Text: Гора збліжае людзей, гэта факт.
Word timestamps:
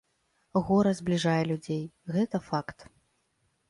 Гора 0.69 0.93
збліжае 1.01 1.35
людзей, 1.53 1.83
гэта 2.19 2.45
факт. 2.51 2.79